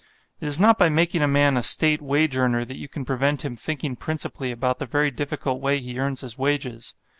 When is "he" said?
5.79-5.99